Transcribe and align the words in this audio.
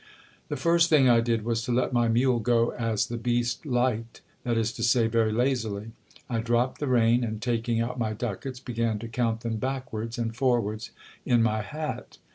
The 0.47 0.57
first 0.57 0.89
thing 0.89 1.07
I 1.07 1.19
did 1.21 1.45
was 1.45 1.61
to 1.61 1.71
let 1.71 1.93
my 1.93 2.07
mule 2.07 2.39
go 2.39 2.71
as 2.71 3.05
the 3.05 3.17
beast 3.17 3.67
liked, 3.67 4.21
that 4.43 4.57
is 4.57 4.71
to 4.71 4.83
say, 4.83 5.05
very 5.05 5.31
lazily.. 5.31 5.91
I 6.27 6.39
dropped 6.39 6.79
the 6.79 6.87
rein, 6.87 7.23
and 7.23 7.39
taking 7.39 7.79
out 7.79 7.99
my 7.99 8.13
ducats, 8.13 8.59
began 8.59 8.97
to 8.97 9.07
count 9.07 9.41
them 9.41 9.57
backwards 9.57 10.17
and 10.17 10.35
forwards 10.35 10.89
in 11.23 11.43
my 11.43 11.61
hat. 11.61 12.17